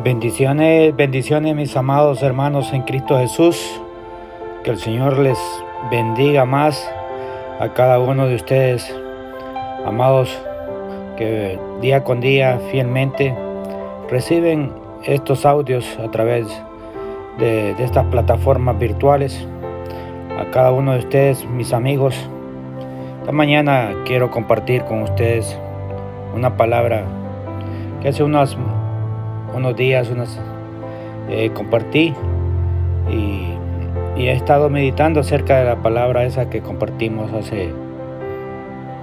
Bendiciones, 0.00 0.96
bendiciones 0.96 1.54
mis 1.54 1.76
amados 1.76 2.24
hermanos 2.24 2.72
en 2.72 2.82
Cristo 2.82 3.18
Jesús. 3.18 3.80
Que 4.64 4.70
el 4.72 4.78
Señor 4.78 5.18
les 5.18 5.38
bendiga 5.92 6.44
más 6.44 6.90
a 7.60 7.68
cada 7.68 8.00
uno 8.00 8.26
de 8.26 8.34
ustedes, 8.34 8.92
amados, 9.86 10.36
que 11.16 11.56
día 11.80 12.02
con 12.02 12.20
día 12.20 12.58
fielmente 12.72 13.36
reciben 14.10 14.72
estos 15.04 15.46
audios 15.46 15.96
a 16.00 16.10
través 16.10 16.48
de, 17.38 17.70
estas 17.78 18.06
plataformas 18.06 18.76
virtuales. 18.80 19.46
A 20.36 20.50
cada 20.50 20.72
uno 20.72 20.94
de 20.94 20.98
ustedes, 20.98 21.44
mis 21.46 21.72
amigos, 21.72 22.16
esta 23.20 23.30
mañana 23.30 23.90
quiero 24.04 24.32
compartir 24.32 24.82
con 24.82 25.02
ustedes 25.02 25.56
una 26.34 26.56
palabra 26.56 27.04
que 28.00 28.08
hace 28.08 28.24
unos, 28.24 28.56
unos 29.54 29.76
días 29.76 30.10
unas, 30.10 30.38
eh, 31.28 31.50
compartí 31.54 32.14
y, 33.10 33.48
he 34.16 34.30
estado 34.30 34.70
meditando 34.70 35.18
acerca 35.18 35.58
de 35.58 35.64
la 35.64 35.76
palabra 35.82 36.24
esa 36.24 36.48
que 36.48 36.60
compartimos 36.60 37.32
hace, 37.32 37.72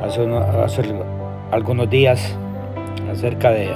hace, 0.02 0.26
hace 0.64 0.84
algunos 1.52 1.90
días 1.90 2.38
acerca 3.12 3.50
de 3.50 3.70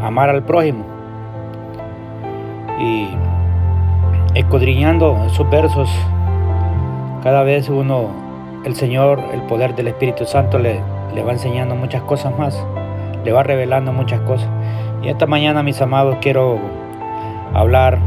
amar 0.00 0.30
al 0.30 0.44
prójimo. 0.44 0.84
Y 2.78 3.08
escudriñando 4.38 5.24
esos 5.26 5.50
versos, 5.50 5.90
cada 7.24 7.42
vez 7.42 7.68
uno, 7.68 8.10
el 8.64 8.76
Señor, 8.76 9.20
el 9.32 9.40
poder 9.42 9.74
del 9.74 9.88
Espíritu 9.88 10.24
Santo 10.24 10.60
le, 10.60 10.80
le 11.16 11.22
va 11.24 11.32
enseñando 11.32 11.74
muchas 11.74 12.02
cosas 12.02 12.38
más 12.38 12.64
le 13.26 13.32
va 13.32 13.42
revelando 13.42 13.92
muchas 13.92 14.20
cosas. 14.20 14.48
Y 15.02 15.08
esta 15.08 15.26
mañana, 15.26 15.62
mis 15.62 15.80
amados, 15.80 16.16
quiero 16.20 16.58
hablar 17.54 17.98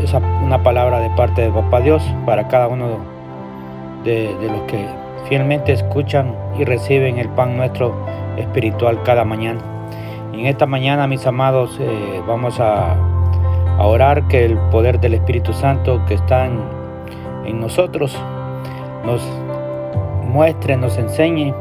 esa, 0.00 0.18
una 0.18 0.62
palabra 0.62 1.00
de 1.00 1.10
parte 1.10 1.42
de 1.42 1.50
Papá 1.50 1.80
Dios 1.80 2.02
para 2.26 2.48
cada 2.48 2.68
uno 2.68 2.98
de, 4.04 4.36
los 4.42 4.62
que 4.62 4.86
fielmente 5.28 5.72
escuchan 5.72 6.34
y 6.58 6.64
reciben 6.64 7.18
el 7.18 7.28
pan 7.30 7.56
nuestro 7.56 7.94
espiritual 8.36 9.02
cada 9.02 9.24
mañana. 9.24 9.60
Y 10.32 10.40
en 10.40 10.46
esta 10.46 10.66
mañana, 10.66 11.06
mis 11.06 11.26
amados, 11.26 11.78
eh, 11.80 12.22
vamos 12.26 12.60
a, 12.60 12.96
orar 13.78 14.28
que 14.28 14.44
el 14.44 14.56
poder 14.70 15.00
del 15.00 15.14
Espíritu 15.14 15.52
Santo 15.52 16.00
que 16.06 16.14
está 16.14 16.46
en 16.46 17.60
nosotros 17.60 18.16
nos 19.04 19.20
muestre, 20.34 20.76
nos 20.76 20.98
enseñe 20.98 21.54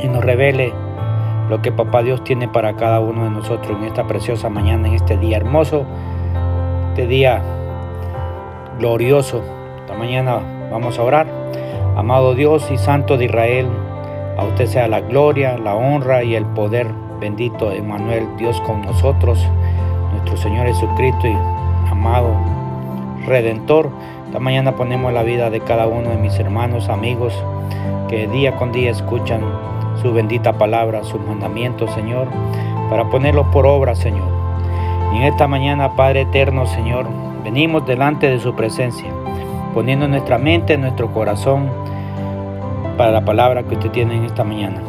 y 0.00 0.08
nos 0.08 0.24
revele 0.24 0.72
lo 1.50 1.60
que 1.62 1.72
Papá 1.72 2.04
Dios 2.04 2.22
tiene 2.22 2.46
para 2.46 2.76
cada 2.76 3.00
uno 3.00 3.24
de 3.24 3.30
nosotros 3.30 3.76
en 3.76 3.84
esta 3.84 4.06
preciosa 4.06 4.48
mañana, 4.48 4.86
en 4.86 4.94
este 4.94 5.16
día 5.16 5.36
hermoso, 5.36 5.84
este 6.90 7.08
día 7.08 7.42
glorioso. 8.78 9.42
Esta 9.80 9.94
mañana 9.94 10.38
vamos 10.70 10.96
a 10.98 11.02
orar. 11.02 11.26
Amado 11.96 12.36
Dios 12.36 12.70
y 12.70 12.78
Santo 12.78 13.16
de 13.16 13.24
Israel, 13.24 13.66
a 14.38 14.44
usted 14.44 14.66
sea 14.66 14.86
la 14.86 15.00
gloria, 15.00 15.58
la 15.58 15.74
honra 15.74 16.22
y 16.22 16.36
el 16.36 16.46
poder. 16.46 16.86
Bendito 17.20 17.72
Emmanuel, 17.72 18.28
Dios 18.38 18.60
con 18.60 18.82
nosotros, 18.82 19.44
nuestro 20.12 20.36
Señor 20.36 20.68
Jesucristo 20.68 21.26
y 21.26 21.36
amado 21.90 22.32
Redentor. 23.26 23.90
Esta 24.26 24.38
mañana 24.38 24.76
ponemos 24.76 25.12
la 25.12 25.24
vida 25.24 25.50
de 25.50 25.58
cada 25.60 25.88
uno 25.88 26.10
de 26.10 26.16
mis 26.16 26.38
hermanos, 26.38 26.88
amigos, 26.88 27.34
que 28.08 28.28
día 28.28 28.54
con 28.56 28.70
día 28.70 28.92
escuchan 28.92 29.42
su 30.00 30.12
bendita 30.12 30.54
palabra, 30.54 31.04
sus 31.04 31.20
mandamientos, 31.20 31.90
Señor, 31.92 32.28
para 32.88 33.08
ponerlos 33.08 33.46
por 33.48 33.66
obra, 33.66 33.94
Señor. 33.94 34.28
Y 35.12 35.18
en 35.18 35.22
esta 35.24 35.46
mañana, 35.46 35.96
Padre 35.96 36.22
eterno, 36.22 36.66
Señor, 36.66 37.06
venimos 37.44 37.86
delante 37.86 38.28
de 38.28 38.38
su 38.38 38.54
presencia, 38.54 39.10
poniendo 39.74 40.08
nuestra 40.08 40.38
mente, 40.38 40.76
nuestro 40.78 41.12
corazón 41.12 41.68
para 42.96 43.10
la 43.10 43.24
palabra 43.24 43.62
que 43.62 43.74
usted 43.74 43.90
tiene 43.90 44.16
en 44.16 44.24
esta 44.24 44.44
mañana. 44.44 44.80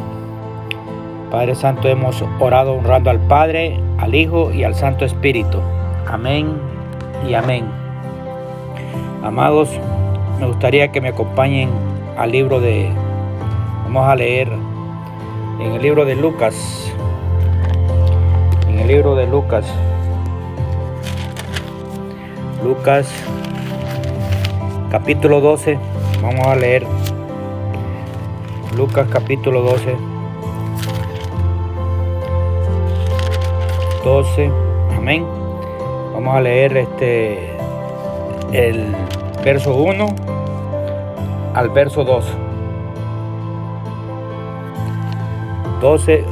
Padre 1.30 1.54
Santo, 1.54 1.88
hemos 1.88 2.22
orado 2.40 2.74
honrando 2.74 3.10
al 3.10 3.20
Padre, 3.20 3.80
al 3.98 4.14
Hijo 4.14 4.52
y 4.52 4.64
al 4.64 4.74
Santo 4.74 5.04
Espíritu. 5.04 5.58
Amén 6.06 6.58
y 7.26 7.34
amén. 7.34 7.64
Amados, 9.24 9.70
me 10.38 10.46
gustaría 10.46 10.92
que 10.92 11.00
me 11.00 11.08
acompañen 11.08 11.70
al 12.18 12.32
libro 12.32 12.60
de, 12.60 12.90
vamos 13.84 14.06
a 14.08 14.14
leer 14.14 14.50
en 15.60 15.72
el 15.72 15.82
libro 15.82 16.04
de 16.04 16.14
Lucas, 16.14 16.92
en 18.68 18.78
el 18.78 18.88
libro 18.88 19.14
de 19.14 19.26
Lucas, 19.26 19.66
Lucas 22.62 23.12
capítulo 24.90 25.40
12, 25.40 25.78
vamos 26.22 26.46
a 26.46 26.54
leer. 26.54 26.86
Lucas 28.76 29.06
capítulo 29.10 29.60
12, 29.62 29.96
12, 34.04 34.50
amén. 34.96 35.26
Vamos 36.14 36.34
a 36.34 36.40
leer 36.40 36.76
este 36.76 37.56
el 38.52 38.94
verso 39.44 39.74
1 39.74 40.06
al 41.54 41.68
verso 41.70 42.04
2. 42.04 42.51
12, 45.82 46.24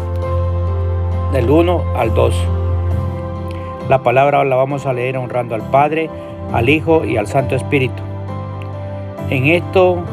del 1.33 1.50
1 1.50 1.83
al 1.97 2.15
2. 2.15 2.34
La 3.88 3.99
palabra 4.05 4.44
la 4.44 4.55
vamos 4.55 4.87
a 4.87 4.93
leer 4.93 5.19
honrando 5.19 5.56
al 5.56 5.62
Padre, 5.62 6.09
al 6.53 6.69
Hijo 6.69 7.05
y 7.05 7.16
al 7.16 7.27
Santo 7.27 7.56
Espíritu. 7.56 8.00
En 9.28 9.47
esto, 9.47 10.05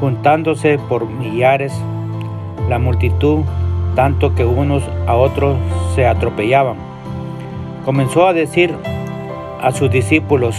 juntándose 0.00 0.80
por 0.88 1.06
millares, 1.06 1.72
la 2.68 2.80
multitud, 2.80 3.44
tanto 3.94 4.34
que 4.34 4.44
unos 4.44 4.82
a 5.06 5.14
otros 5.14 5.56
se 5.94 6.04
atropellaban, 6.04 6.78
comenzó 7.84 8.26
a 8.26 8.32
decir 8.32 8.74
a 9.62 9.70
sus 9.70 9.88
discípulos, 9.88 10.56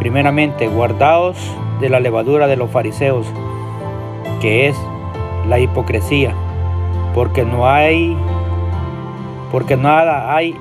primeramente, 0.00 0.66
guardaos 0.66 1.36
de 1.80 1.90
la 1.90 2.00
levadura 2.00 2.48
de 2.48 2.56
los 2.56 2.70
fariseos, 2.70 3.24
que 4.40 4.66
es 4.66 4.76
la 5.48 5.60
hipocresía 5.60 6.34
porque 7.16 7.46
no 7.46 7.66
hay, 7.66 8.14
porque 9.50 9.74
nada 9.74 10.36
hay 10.36 10.54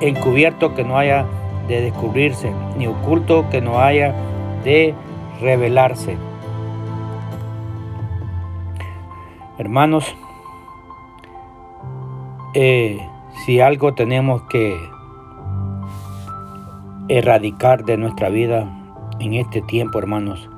encubierto 0.00 0.72
que 0.72 0.84
no 0.84 0.96
haya 0.96 1.26
de 1.66 1.80
descubrirse, 1.80 2.52
ni 2.78 2.86
oculto 2.86 3.50
que 3.50 3.60
no 3.60 3.80
haya 3.80 4.14
de 4.62 4.94
revelarse. 5.40 6.16
Hermanos, 9.58 10.16
eh, 12.54 13.04
si 13.44 13.58
algo 13.58 13.92
tenemos 13.92 14.42
que 14.42 14.78
erradicar 17.08 17.84
de 17.84 17.96
nuestra 17.96 18.28
vida 18.28 18.64
en 19.18 19.34
este 19.34 19.60
tiempo, 19.60 19.98
hermanos, 19.98 20.48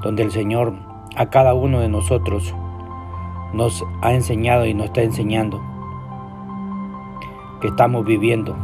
donde 0.00 0.22
el 0.22 0.30
Señor 0.30 0.74
a 1.16 1.26
cada 1.26 1.54
uno 1.54 1.80
de 1.80 1.88
nosotros 1.88 2.54
nos 3.52 3.84
ha 4.02 4.12
enseñado 4.12 4.66
y 4.66 4.74
nos 4.74 4.86
está 4.86 5.02
enseñando 5.02 5.60
que 7.60 7.68
estamos 7.68 8.04
viviendo. 8.04 8.56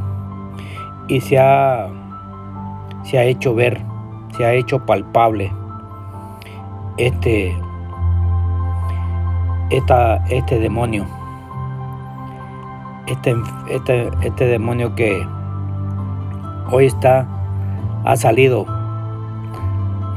Y 1.09 1.21
se 1.21 1.39
ha, 1.39 1.89
se 3.03 3.19
ha 3.19 3.25
hecho 3.25 3.55
ver, 3.55 3.81
se 4.37 4.45
ha 4.45 4.53
hecho 4.55 4.85
palpable 4.85 5.53
este, 6.97 7.57
esta, 9.71 10.17
este 10.29 10.59
demonio. 10.59 11.07
Este, 13.07 13.37
este, 13.71 14.11
este 14.23 14.47
demonio 14.47 14.95
que 14.97 15.25
hoy 16.73 16.87
está, 16.87 17.27
ha 18.05 18.17
salido, 18.17 18.67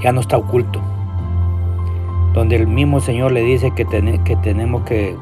ya 0.02 0.12
no 0.12 0.22
está 0.22 0.38
oculto 0.38 0.82
donde 2.34 2.56
el 2.56 2.68
mismo 2.68 3.00
Señor 3.00 3.32
le 3.32 3.42
dice 3.42 3.72
que, 3.72 3.86
que 4.24 4.36
tenemos 4.38 4.84
que 4.84 5.16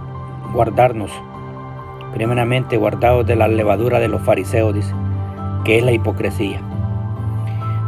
guardarnos, 0.53 1.11
primeramente 2.13 2.77
guardados 2.77 3.25
de 3.25 3.35
la 3.35 3.47
levadura 3.47 3.99
de 3.99 4.07
los 4.07 4.21
fariseos, 4.21 4.73
dice, 4.73 4.93
que 5.63 5.77
es 5.77 5.83
la 5.83 5.91
hipocresía. 5.91 6.61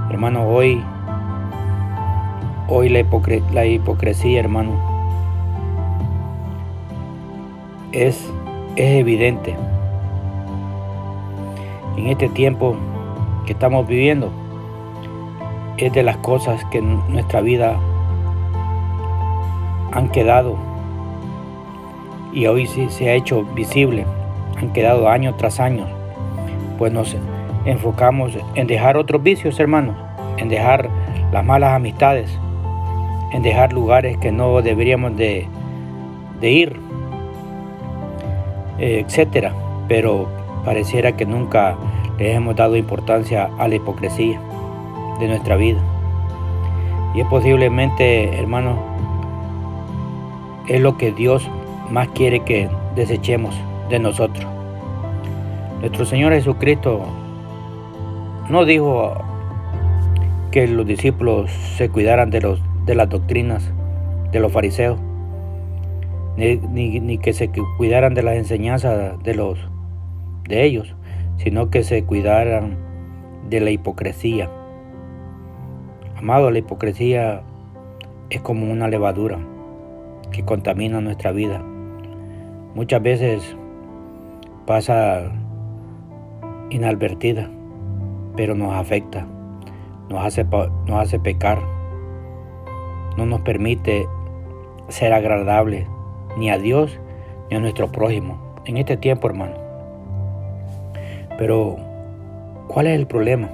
Hermano, 0.09 0.47
hoy, 0.47 0.83
hoy 2.67 2.89
la, 2.89 3.03
la 3.51 3.65
hipocresía, 3.65 4.39
hermano, 4.39 4.71
es, 7.91 8.31
es 8.75 8.99
evidente. 8.99 9.55
En 11.97 12.07
este 12.07 12.29
tiempo 12.29 12.75
que 13.45 13.53
estamos 13.53 13.87
viviendo, 13.87 14.31
es 15.77 15.93
de 15.93 16.03
las 16.03 16.17
cosas 16.17 16.63
que 16.65 16.81
nuestra 16.81 17.41
vida 17.41 17.79
han 19.91 20.09
quedado 20.09 20.55
y 22.31 22.45
hoy 22.47 22.67
sí 22.67 22.89
se 22.89 23.09
ha 23.09 23.13
hecho 23.13 23.43
visible, 23.43 24.05
han 24.57 24.71
quedado 24.71 25.09
año 25.09 25.33
tras 25.35 25.59
año, 25.59 25.85
pues 26.77 26.93
nos 26.93 27.15
enfocamos 27.65 28.37
en 28.55 28.67
dejar 28.67 28.97
otros 28.97 29.21
vicios, 29.21 29.59
hermanos, 29.59 29.95
en 30.37 30.49
dejar 30.49 30.89
las 31.31 31.45
malas 31.45 31.73
amistades, 31.73 32.29
en 33.31 33.43
dejar 33.43 33.73
lugares 33.73 34.17
que 34.17 34.31
no 34.31 34.61
deberíamos 34.61 35.15
de, 35.15 35.47
ir, 36.41 36.79
eh, 38.79 39.03
etcétera. 39.05 39.53
Pero 39.87 40.27
pareciera 40.65 41.13
que 41.13 41.25
nunca 41.25 41.75
le 42.17 42.33
hemos 42.33 42.55
dado 42.55 42.75
importancia 42.75 43.49
a 43.57 43.67
la 43.67 43.75
hipocresía 43.75 44.39
de 45.19 45.27
nuestra 45.27 45.55
vida. 45.55 45.79
Y 47.15 47.21
es 47.21 47.27
posiblemente, 47.27 48.39
hermanos, 48.39 48.77
es 50.69 50.79
lo 50.79 50.97
que 50.97 51.11
Dios 51.11 51.49
más 51.89 52.07
quiere 52.09 52.41
que 52.41 52.69
desechemos 52.95 53.55
de 53.89 53.97
nosotros. 53.99 54.45
Nuestro 55.79 56.05
Señor 56.05 56.31
Jesucristo 56.33 57.01
no 58.49 58.65
dijo 58.65 59.15
que 60.51 60.67
los 60.67 60.85
discípulos 60.85 61.49
se 61.75 61.89
cuidaran 61.89 62.29
de, 62.29 62.41
los, 62.41 62.61
de 62.85 62.95
las 62.95 63.09
doctrinas 63.09 63.71
de 64.31 64.39
los 64.39 64.51
fariseos, 64.51 64.99
ni, 66.37 67.17
que 67.17 67.33
se 67.33 67.49
cuidaran 67.77 68.13
de 68.13 68.21
las 68.21 68.35
enseñanzas 68.35 69.21
de, 69.23 69.33
los, 69.33 69.57
de 70.47 70.65
ellos, 70.65 70.95
sino 71.37 71.71
que 71.71 71.83
se 71.83 72.03
cuidaran 72.03 72.77
de 73.49 73.59
la 73.59 73.71
hipocresía. 73.71 74.51
Amado, 76.15 76.51
la 76.51 76.59
hipocresía 76.59 77.41
es 78.29 78.41
como 78.41 78.71
una 78.71 78.87
levadura 78.87 79.39
que 80.31 80.43
contamina 80.43 81.01
nuestra 81.01 81.31
vida. 81.31 81.61
Muchas 82.75 83.01
veces 83.01 83.55
pasa 84.65 85.31
inadvertida, 86.69 87.49
pero 88.35 88.55
nos 88.55 88.73
afecta, 88.75 89.25
nos 90.09 90.25
hace, 90.25 90.43
nos 90.43 91.01
hace 91.01 91.19
pecar, 91.19 91.59
no 93.17 93.25
nos 93.25 93.41
permite 93.41 94.07
ser 94.87 95.13
agradable 95.13 95.87
ni 96.37 96.49
a 96.49 96.57
Dios 96.57 96.99
ni 97.49 97.57
a 97.57 97.59
nuestro 97.59 97.91
prójimo 97.91 98.49
en 98.65 98.77
este 98.77 98.97
tiempo, 98.97 99.27
hermano. 99.27 99.55
Pero, 101.37 101.77
¿cuál 102.67 102.87
es 102.87 102.99
el 102.99 103.07
problema 103.07 103.49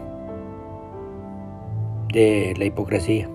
de 2.12 2.54
la 2.58 2.66
hipocresía? 2.66 3.30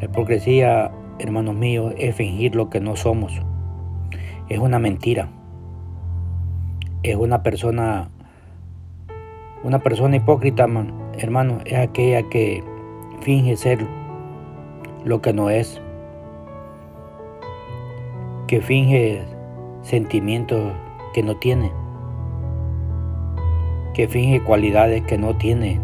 La 0.00 0.06
hipocresía, 0.06 0.90
hermanos 1.18 1.54
míos, 1.54 1.94
es 1.98 2.14
fingir 2.14 2.54
lo 2.54 2.70
que 2.70 2.80
no 2.80 2.96
somos. 2.96 3.40
Es 4.48 4.58
una 4.58 4.78
mentira. 4.78 5.28
Es 7.02 7.16
una 7.16 7.42
persona 7.42 8.10
una 9.66 9.80
persona 9.80 10.14
hipócrita, 10.14 10.68
hermano, 11.18 11.58
es 11.64 11.74
aquella 11.74 12.22
que 12.28 12.62
finge 13.20 13.56
ser 13.56 13.84
lo 15.04 15.20
que 15.20 15.32
no 15.32 15.50
es, 15.50 15.80
que 18.46 18.60
finge 18.60 19.24
sentimientos 19.82 20.72
que 21.14 21.24
no 21.24 21.36
tiene, 21.36 21.72
que 23.92 24.06
finge 24.06 24.40
cualidades 24.40 25.02
que 25.02 25.18
no 25.18 25.34
tiene, 25.34 25.80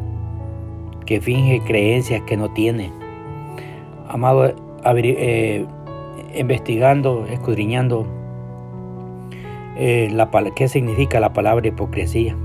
que 1.04 1.20
finge 1.20 1.60
creencias 1.62 2.22
que 2.22 2.36
no 2.36 2.52
tiene. 2.52 2.92
Amado, 4.06 4.54
eh, 4.84 5.66
investigando, 6.34 7.26
escudriñando 7.26 8.06
eh, 9.76 10.10
la, 10.12 10.30
qué 10.54 10.68
significa 10.68 11.20
la 11.20 11.32
palabra 11.32 11.68
hipocresía. 11.68 12.36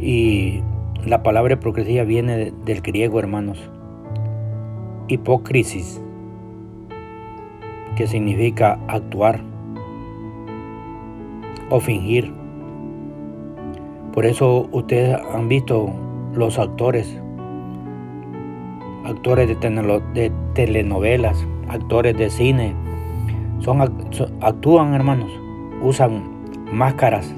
Y 0.00 0.62
la 1.04 1.22
palabra 1.22 1.54
hipocresía 1.54 2.04
viene 2.04 2.52
del 2.64 2.80
griego, 2.80 3.18
hermanos. 3.18 3.70
Hipócrisis, 5.08 6.00
que 7.96 8.06
significa 8.06 8.78
actuar 8.88 9.40
o 11.70 11.80
fingir. 11.80 12.32
Por 14.12 14.26
eso 14.26 14.68
ustedes 14.72 15.18
han 15.34 15.48
visto 15.48 15.90
los 16.34 16.58
actores, 16.58 17.20
actores 19.08 19.48
de, 19.48 20.32
telenovelas, 20.54 21.46
actores 21.68 22.16
de 22.16 22.30
cine, 22.30 22.74
son, 23.60 23.80
actúan 24.40 24.94
hermanos, 24.94 25.30
usan 25.82 26.22
máscaras 26.70 27.34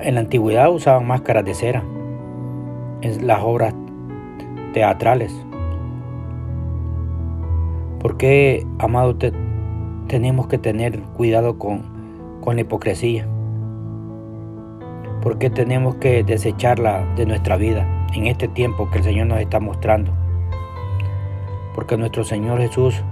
en 0.00 0.14
la 0.14 0.20
antigüedad 0.20 0.72
usaban 0.72 1.06
máscaras 1.06 1.44
de 1.44 1.54
cera 1.54 1.82
en 3.00 3.26
las 3.26 3.42
obras 3.42 3.74
teatrales. 4.72 5.34
¿Por 7.98 8.16
qué, 8.16 8.64
amado, 8.78 9.16
tenemos 10.06 10.46
que 10.46 10.58
tener 10.58 11.00
cuidado 11.16 11.58
con, 11.58 11.82
con 12.40 12.54
la 12.54 12.60
hipocresía? 12.60 13.26
¿Por 15.20 15.38
qué 15.38 15.50
tenemos 15.50 15.96
que 15.96 16.22
desecharla 16.22 17.04
de 17.16 17.26
nuestra 17.26 17.56
vida 17.56 17.97
en 18.14 18.26
este 18.26 18.48
tiempo 18.48 18.90
que 18.90 18.98
el 18.98 19.04
Señor 19.04 19.26
nos 19.26 19.40
está 19.40 19.60
mostrando? 19.60 20.12
Porque 21.74 21.96
nuestro 21.96 22.24
Señor 22.24 22.58
Jesús, 22.58 23.02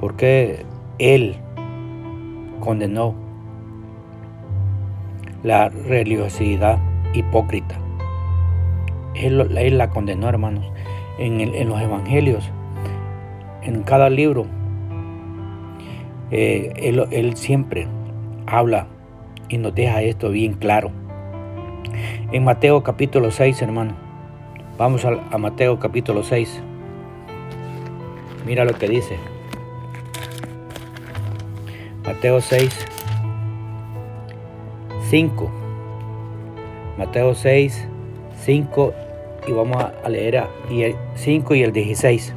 porque 0.00 0.64
Él 0.98 1.36
condenó 2.60 3.14
la 5.42 5.68
religiosidad 5.68 6.78
hipócrita. 7.12 7.76
Él, 9.14 9.76
la 9.76 9.90
condenó, 9.90 10.28
hermanos, 10.28 10.64
en, 11.18 11.68
los 11.68 11.80
evangelios, 11.80 12.50
en 13.62 13.82
cada 13.82 14.08
libro. 14.08 14.46
Eh, 16.30 16.72
él, 17.10 17.36
siempre 17.36 17.86
habla 18.46 18.86
y 19.48 19.58
nos 19.58 19.74
deja 19.74 20.02
esto 20.02 20.30
bien 20.30 20.54
claro. 20.54 20.90
En 22.32 22.44
Mateo 22.44 22.82
capítulo 22.82 23.30
6, 23.30 23.62
hermano. 23.62 23.94
Vamos 24.78 25.04
a, 25.04 25.18
a 25.30 25.38
Mateo 25.38 25.78
capítulo 25.78 26.22
6. 26.22 26.62
Mira 28.46 28.64
lo 28.64 28.74
que 28.74 28.88
dice. 28.88 29.18
Mateo 32.04 32.40
6, 32.40 32.86
5. 35.10 35.50
Mateo 36.98 37.34
6, 37.34 37.88
5 38.44 38.94
y 39.46 39.52
vamos 39.52 39.76
a 39.82 40.08
leer 40.08 40.44
el 40.70 40.96
5 41.14 41.54
y 41.54 41.62
el 41.62 41.72
16. 41.72 42.34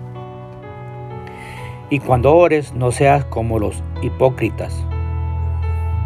Y 1.89 1.99
cuando 1.99 2.35
ores 2.35 2.73
no 2.73 2.91
seas 2.91 3.25
como 3.25 3.59
los 3.59 3.83
hipócritas, 4.01 4.75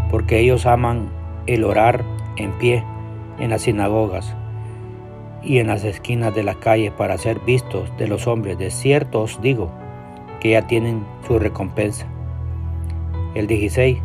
porque 0.10 0.40
ellos 0.40 0.66
aman 0.66 1.10
el 1.48 1.64
orar 1.64 2.04
en 2.36 2.52
pie 2.54 2.84
en 3.40 3.50
las 3.50 3.64
sinagogas 3.64 4.36
y 5.44 5.60
en 5.60 5.68
las 5.68 5.84
esquinas 5.84 6.34
de 6.36 6.44
las 6.44 6.58
calles 6.58 6.92
para 6.92 7.18
ser 7.18 7.40
vistos 7.40 7.92
de 7.98 8.08
los 8.08 8.28
hombres. 8.28 8.58
De 8.58 8.72
cierto 8.72 9.22
os 9.22 9.42
digo 9.42 9.70
que 10.40 10.52
ya 10.52 10.68
tienen 10.68 11.06
su 11.28 11.40
recompensa. 11.40 12.06
El 13.36 13.48
16. 13.48 14.00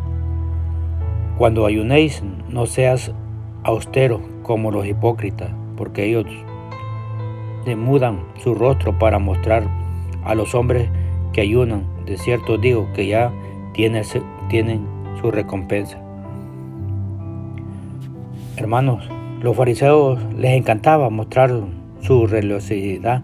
Cuando 1.37 1.65
ayunéis, 1.65 2.23
no 2.49 2.65
seas 2.65 3.11
austero 3.63 4.21
como 4.43 4.71
los 4.71 4.85
hipócritas, 4.85 5.49
porque 5.75 6.05
ellos 6.05 6.25
demudan 7.65 8.19
su 8.41 8.53
rostro 8.53 8.97
para 8.97 9.19
mostrar 9.19 9.67
a 10.23 10.35
los 10.35 10.55
hombres 10.55 10.89
que 11.33 11.41
ayunan. 11.41 11.85
De 12.05 12.17
cierto 12.17 12.57
digo 12.57 12.87
que 12.93 13.07
ya 13.07 13.33
tienen, 13.73 14.03
tienen 14.49 14.85
su 15.19 15.31
recompensa. 15.31 15.99
Hermanos, 18.55 19.09
los 19.45 19.55
fariseos 19.55 20.17
les 20.39 20.53
encantaba 20.57 21.11
mostrar 21.11 21.51
su 22.01 22.25
religiosidad, 22.25 23.21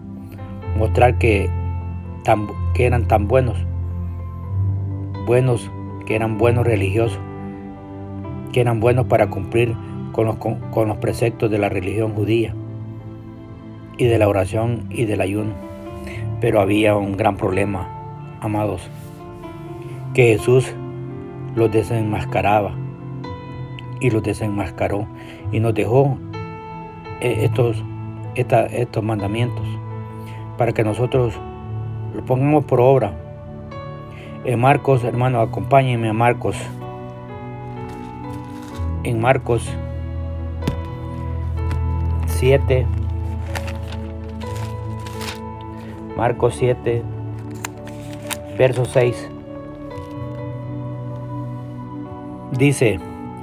mostrar 0.78 1.18
que, 1.18 1.50
eran 2.78 3.08
tan 3.08 3.28
buenos, 3.28 3.58
buenos, 5.26 5.72
que 6.06 6.16
eran 6.16 6.38
buenos 6.38 6.64
religiosos 6.64 7.20
que 8.54 8.62
eran 8.62 8.80
buenos 8.80 9.08
para 9.08 9.32
cumplir 9.32 9.76
con, 10.12 10.28
los 10.28 10.98
preceptos 10.98 11.50
de 11.50 11.58
la 11.58 11.70
religión 11.70 12.14
judía 12.14 12.54
y 13.98 14.06
de 14.06 14.20
la 14.20 14.28
oración 14.28 14.86
y 14.92 15.06
del 15.06 15.22
ayuno. 15.22 15.54
Pero 16.40 16.62
había 16.62 16.96
un 16.98 17.18
gran 17.18 17.36
problema, 17.36 17.90
amados, 18.42 18.88
que 20.14 20.38
Jesús 20.38 20.72
los 21.56 21.72
desenmascaraba 21.72 22.76
y 24.02 24.10
los 24.10 24.22
desenmascaró 24.24 25.08
y 25.52 25.62
nos 25.62 25.74
dejó 25.74 26.18
eh, 27.22 27.46
estos, 27.46 27.82
estos 28.36 29.04
mandamientos 29.04 29.66
para 30.58 30.74
que 30.74 30.84
nosotros 30.84 31.34
los 32.14 32.26
pongamos 32.26 32.66
por 32.66 32.82
obra. 32.82 33.14
En 34.44 34.60
Marcos, 34.60 35.04
hermano, 35.04 35.40
acompáñenme 35.40 36.10
a 36.10 36.14
Marcos 36.14 36.58
en 39.04 39.20
Marcos 39.20 39.70
7, 42.28 42.86
Marcos 46.18 46.56
7, 46.58 47.04
verso 48.58 48.86
6. 48.86 49.30
Dice, 52.52 53.00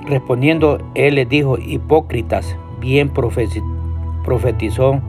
respondiendo 0.08 0.78
él 0.94 1.16
les 1.16 1.28
dijo, 1.28 1.58
hipócritas, 1.58 2.56
bien 2.80 3.10
profetizó 3.10 5.00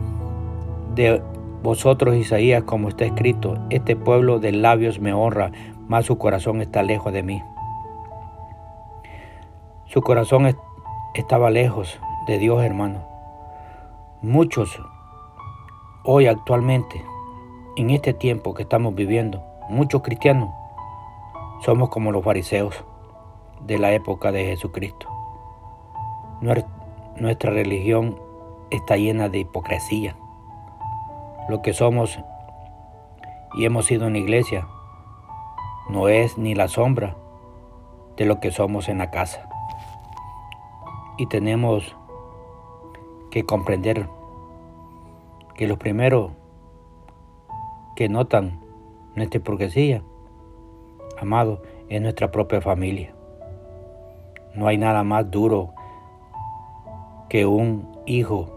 de 0.93 1.21
vosotros 1.63 2.15
Isaías 2.15 2.63
como 2.63 2.89
está 2.89 3.05
escrito, 3.05 3.57
este 3.69 3.95
pueblo 3.95 4.39
de 4.39 4.51
labios 4.51 4.99
me 4.99 5.13
honra, 5.13 5.51
mas 5.87 6.05
su 6.05 6.17
corazón 6.17 6.61
está 6.61 6.83
lejos 6.83 7.13
de 7.13 7.23
mí. 7.23 7.41
Su 9.85 10.01
corazón 10.01 10.55
estaba 11.15 11.49
lejos 11.49 11.99
de 12.27 12.37
Dios, 12.37 12.61
hermano. 12.63 12.99
Muchos 14.21 14.79
hoy 16.03 16.27
actualmente, 16.27 17.03
en 17.75 17.89
este 17.89 18.13
tiempo 18.13 18.53
que 18.53 18.63
estamos 18.63 18.93
viviendo, 18.93 19.41
muchos 19.69 20.01
cristianos 20.01 20.49
somos 21.61 21.89
como 21.89 22.11
los 22.11 22.23
fariseos 22.23 22.85
de 23.65 23.77
la 23.77 23.91
época 23.91 24.31
de 24.31 24.45
Jesucristo. 24.45 25.07
Nuestra 26.41 27.51
religión 27.51 28.19
está 28.69 28.97
llena 28.97 29.29
de 29.29 29.39
hipocresía. 29.39 30.15
Lo 31.49 31.61
que 31.61 31.73
somos 31.73 32.19
y 33.55 33.65
hemos 33.65 33.85
sido 33.85 34.07
en 34.07 34.13
la 34.13 34.19
iglesia 34.19 34.67
no 35.89 36.07
es 36.07 36.37
ni 36.37 36.53
la 36.55 36.67
sombra 36.67 37.15
de 38.15 38.25
lo 38.25 38.39
que 38.39 38.51
somos 38.51 38.89
en 38.89 38.99
la 38.99 39.09
casa 39.09 39.49
y 41.19 41.25
tenemos 41.25 41.95
que 43.29 43.43
comprender 43.43 44.07
que 45.55 45.67
los 45.67 45.77
primeros 45.77 46.31
que 47.97 48.07
notan 48.07 48.61
nuestra 49.15 49.39
hipocresía, 49.39 50.01
amado, 51.19 51.61
es 51.89 52.01
nuestra 52.01 52.31
propia 52.31 52.61
familia. 52.61 53.13
No 54.59 54.67
hay 54.67 54.77
nada 54.77 55.05
más 55.05 55.31
duro 55.31 55.73
que 57.29 57.45
un 57.45 57.87
hijo, 58.05 58.51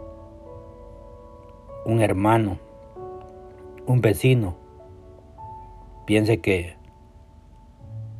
un 1.87 2.00
hermano, 2.00 2.59
un 3.87 4.00
vecino, 4.00 4.56
piense 6.04 6.40
que, 6.40 6.75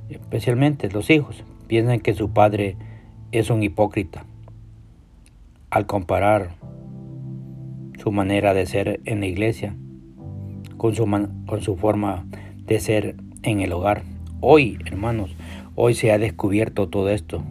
especialmente 0.08 0.88
los 0.90 1.10
hijos, 1.10 1.42
piensan 1.66 1.98
que 1.98 2.14
su 2.14 2.30
padre 2.30 2.76
es 3.32 3.50
un 3.50 3.64
hipócrita 3.64 4.26
al 5.70 5.86
comparar 5.86 6.50
su 7.98 8.12
manera 8.12 8.54
de 8.54 8.64
ser 8.66 9.00
en 9.06 9.18
la 9.18 9.26
iglesia 9.26 9.74
con 10.76 10.94
su, 10.94 11.04
con 11.46 11.62
su 11.62 11.74
forma 11.74 12.26
de 12.58 12.78
ser 12.78 13.16
en 13.42 13.60
el 13.60 13.72
hogar. 13.72 14.04
Hoy, 14.40 14.78
hermanos, 14.86 15.34
hoy 15.74 15.94
se 15.94 16.12
ha 16.12 16.18
descubierto 16.18 16.88
todo 16.88 17.08
esto. 17.08 17.42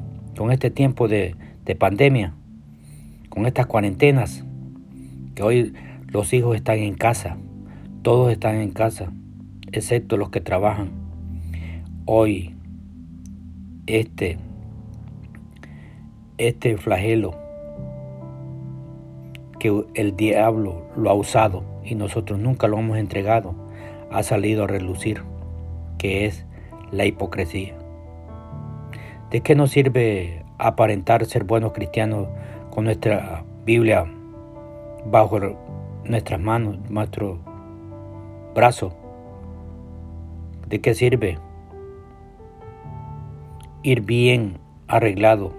Con 0.42 0.52
este 0.52 0.72
tiempo 0.72 1.08
de, 1.08 1.36
de 1.66 1.76
pandemia, 1.76 2.34
con 3.30 3.46
estas 3.46 3.68
cuarentenas, 3.68 4.44
que 5.36 5.44
hoy 5.44 5.76
los 6.08 6.34
hijos 6.34 6.56
están 6.56 6.80
en 6.80 6.96
casa, 6.96 7.38
todos 8.02 8.32
están 8.32 8.56
en 8.56 8.72
casa, 8.72 9.14
excepto 9.72 10.18
los 10.18 10.32
que 10.32 10.42
trabajan. 10.42 10.90
Hoy, 12.06 12.56
este, 13.86 14.40
este 16.40 16.76
flagelo 16.78 17.36
que 19.60 19.86
el 19.94 20.16
diablo 20.16 20.88
lo 20.98 21.12
ha 21.12 21.14
usado 21.14 21.64
y 21.86 21.94
nosotros 21.94 22.40
nunca 22.40 22.68
lo 22.68 22.80
hemos 22.80 22.98
entregado, 22.98 23.54
ha 24.10 24.24
salido 24.24 24.64
a 24.64 24.68
relucir, 24.68 25.22
que 26.00 26.26
es 26.26 26.48
la 26.92 27.06
hipocresía. 27.06 27.81
¿De 29.32 29.40
qué 29.40 29.56
nos 29.56 29.72
sirve 29.72 30.44
aparentar 30.58 31.26
ser 31.26 31.46
buenos 31.46 31.72
cristianos 31.72 32.28
con 32.70 32.84
nuestra 32.84 33.46
Biblia 33.64 34.06
bajo 35.06 35.40
nuestras 36.04 36.38
manos, 36.38 36.78
nuestro 36.90 37.40
brazo? 38.54 38.92
¿De 40.68 40.82
qué 40.82 40.94
sirve 40.94 41.40
ir 43.84 44.02
bien 44.02 44.58
arreglado? 44.90 45.54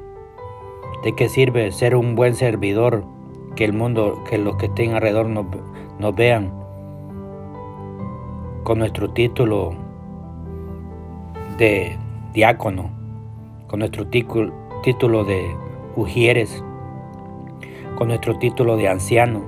¿De 1.02 1.14
qué 1.14 1.30
sirve 1.30 1.72
ser 1.72 1.96
un 1.96 2.14
buen 2.14 2.34
servidor 2.34 3.06
que 3.56 3.64
el 3.64 3.72
mundo, 3.72 4.22
que 4.28 4.36
los 4.36 4.56
que 4.56 4.66
estén 4.66 4.92
alrededor 4.92 5.30
nos, 5.30 5.46
nos 5.98 6.14
vean 6.14 6.52
con 8.64 8.80
nuestro 8.80 9.10
título 9.12 9.72
de 11.56 11.96
diácono, 12.34 13.01
con 13.72 13.78
nuestro 13.78 14.06
título 14.06 15.24
de 15.24 15.56
ujieres, 15.96 16.62
con 17.96 18.08
nuestro 18.08 18.38
título 18.38 18.76
de 18.76 18.86
anciano, 18.86 19.40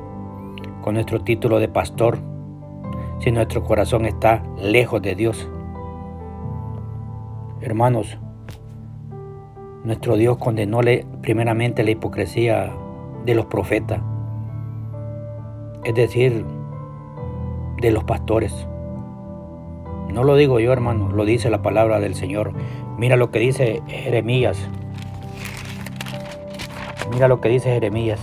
con 0.80 0.94
nuestro 0.94 1.20
título 1.20 1.58
de 1.58 1.68
pastor, 1.68 2.16
si 3.18 3.30
nuestro 3.30 3.62
corazón 3.64 4.06
está 4.06 4.42
lejos 4.56 5.02
de 5.02 5.14
Dios. 5.14 5.46
Hermanos, 7.60 8.16
nuestro 9.84 10.16
Dios 10.16 10.38
condenó 10.38 10.80
primeramente 11.20 11.84
la 11.84 11.90
hipocresía 11.90 12.72
de 13.26 13.34
los 13.34 13.44
profetas, 13.44 14.00
es 15.84 15.94
decir, 15.94 16.46
de 17.78 17.90
los 17.90 18.04
pastores. 18.04 18.66
No 20.10 20.24
lo 20.24 20.36
digo 20.36 20.60
yo, 20.60 20.72
hermano, 20.72 21.10
lo 21.10 21.26
dice 21.26 21.50
la 21.50 21.60
palabra 21.60 22.00
del 22.00 22.14
Señor. 22.14 22.52
Mira 22.98 23.16
lo 23.16 23.30
que 23.30 23.40
dice 23.40 23.82
Jeremías. 23.88 24.56
Mira 27.10 27.28
lo 27.28 27.40
que 27.40 27.48
dice 27.48 27.70
Jeremías. 27.70 28.20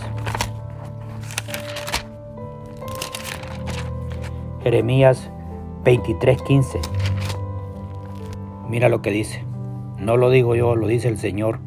Jeremías 4.63 5.29
23:15. 5.83 6.79
Mira 8.69 8.89
lo 8.89 9.01
que 9.01 9.11
dice. 9.11 9.43
No 9.97 10.17
lo 10.17 10.29
digo 10.29 10.55
yo, 10.55 10.75
lo 10.75 10.87
dice 10.87 11.09
el 11.09 11.17
Señor. 11.17 11.59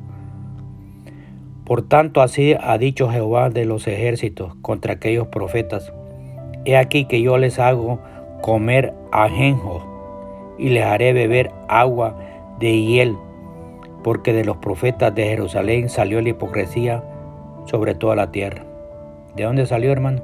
Por 1.65 1.83
tanto 1.83 2.21
así 2.21 2.55
ha 2.61 2.79
dicho 2.79 3.11
Jehová 3.11 3.51
de 3.51 3.65
los 3.65 3.87
ejércitos 3.87 4.55
contra 4.63 4.95
aquellos 4.95 5.29
profetas. 5.29 5.93
He 6.65 6.77
aquí 6.77 7.05
que 7.05 7.21
yo 7.21 7.37
les 7.37 7.59
hago 7.59 7.99
comer 8.41 8.95
ajenjo 9.13 9.83
y 10.59 10.71
les 10.71 10.85
haré 10.85 11.13
beber 11.13 11.51
agua 11.69 12.17
de 12.59 12.81
hiel, 12.81 13.17
porque 14.03 14.33
de 14.33 14.45
los 14.45 14.59
profetas 14.59 15.15
de 15.15 15.25
Jerusalén 15.25 15.89
salió 15.89 16.21
la 16.21 16.31
hipocresía 16.31 17.03
sobre 17.67 17.95
toda 17.95 18.17
la 18.17 18.31
tierra. 18.31 18.65
¿De 19.35 19.45
dónde 19.45 19.67
salió, 19.67 19.91
hermano? 19.91 20.23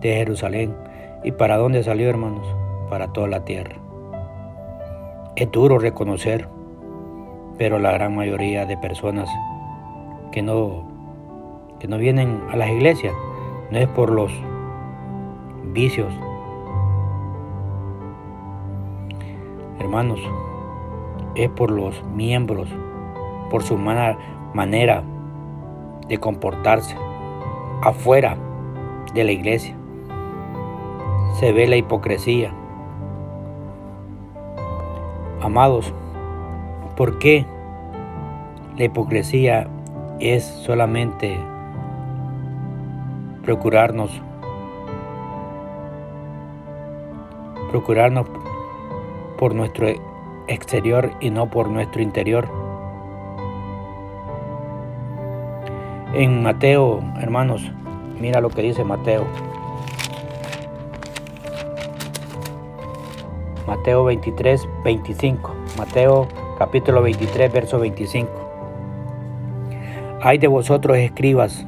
De 0.00 0.14
Jerusalén. 0.14 0.74
¿Y 1.22 1.32
para 1.32 1.56
dónde 1.56 1.82
salió, 1.82 2.08
hermanos? 2.08 2.46
Para 2.88 3.12
toda 3.12 3.28
la 3.28 3.44
tierra. 3.44 3.76
Es 5.36 5.50
duro 5.50 5.78
reconocer, 5.78 6.48
pero 7.58 7.78
la 7.78 7.92
gran 7.92 8.14
mayoría 8.14 8.66
de 8.66 8.76
personas 8.76 9.28
que 10.30 10.42
no, 10.42 10.88
que 11.80 11.88
no 11.88 11.98
vienen 11.98 12.40
a 12.50 12.56
las 12.56 12.70
iglesias 12.70 13.14
no 13.70 13.78
es 13.78 13.88
por 13.88 14.10
los 14.10 14.32
vicios. 15.72 16.12
Hermanos, 19.80 20.20
es 21.34 21.48
por 21.50 21.70
los 21.70 22.02
miembros, 22.04 22.68
por 23.50 23.62
su 23.62 23.76
manera 23.76 25.02
de 26.08 26.18
comportarse 26.18 26.96
afuera 27.82 28.36
de 29.14 29.24
la 29.24 29.32
iglesia. 29.32 29.76
Se 31.38 31.52
ve 31.52 31.66
la 31.66 31.76
hipocresía. 31.76 32.52
Amados, 35.42 35.92
¿por 36.96 37.18
qué 37.18 37.44
la 38.76 38.84
hipocresía 38.84 39.68
es 40.20 40.44
solamente 40.44 41.38
procurarnos 43.42 44.22
procurarnos 47.74 48.26
por 49.36 49.52
nuestro 49.52 49.88
exterior 50.48 51.12
y 51.20 51.30
no 51.30 51.50
por 51.50 51.68
nuestro 51.68 52.02
interior. 52.02 52.48
En 56.14 56.42
Mateo, 56.42 57.02
hermanos, 57.20 57.72
mira 58.20 58.40
lo 58.40 58.50
que 58.50 58.62
dice 58.62 58.84
Mateo. 58.84 59.26
Mateo 63.66 64.04
23, 64.04 64.68
25. 64.84 65.54
Mateo 65.76 66.28
capítulo 66.58 67.02
23, 67.02 67.52
verso 67.52 67.78
25. 67.78 68.30
Hay 70.22 70.38
de 70.38 70.46
vosotros 70.46 70.96
escribas 70.98 71.66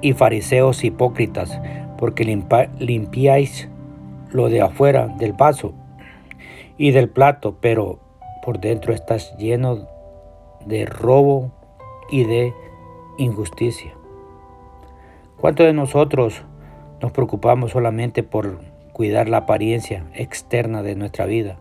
y 0.00 0.12
fariseos 0.12 0.84
hipócritas, 0.84 1.60
porque 1.98 2.24
limpiáis 2.78 3.68
lo 4.30 4.48
de 4.48 4.62
afuera 4.62 5.08
del 5.08 5.32
vaso 5.32 5.72
y 6.78 6.90
del 6.90 7.08
plato, 7.08 7.56
pero 7.60 7.98
por 8.42 8.60
dentro 8.60 8.92
estás 8.92 9.36
lleno 9.38 9.86
de 10.64 10.84
robo 10.86 11.50
y 12.10 12.24
de 12.24 12.54
injusticia. 13.18 13.92
¿Cuántos 15.38 15.66
de 15.66 15.72
nosotros 15.72 16.42
nos 17.00 17.12
preocupamos 17.12 17.72
solamente 17.72 18.22
por 18.22 18.60
cuidar 18.92 19.28
la 19.28 19.38
apariencia 19.38 20.06
externa 20.14 20.82
de 20.82 20.94
nuestra 20.96 21.26
vida? 21.26 21.58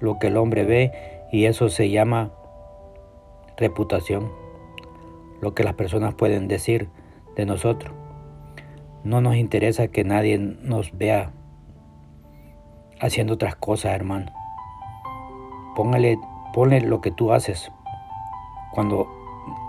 Lo 0.00 0.18
que 0.18 0.28
el 0.28 0.36
hombre 0.36 0.64
ve 0.64 0.92
y 1.30 1.46
eso 1.46 1.68
se 1.68 1.90
llama 1.90 2.32
reputación. 3.56 4.30
Lo 5.40 5.54
que 5.54 5.64
las 5.64 5.74
personas 5.74 6.14
pueden 6.14 6.48
decir 6.48 6.88
de 7.36 7.46
nosotros. 7.46 7.92
No 9.04 9.20
nos 9.20 9.36
interesa 9.36 9.88
que 9.88 10.04
nadie 10.04 10.38
nos 10.38 10.96
vea 10.96 11.32
haciendo 13.02 13.34
otras 13.34 13.56
cosas, 13.56 13.92
hermano. 13.92 14.30
Póngale, 15.74 16.18
ponle 16.54 16.80
lo 16.80 17.00
que 17.00 17.10
tú 17.10 17.32
haces 17.32 17.72
cuando 18.70 19.08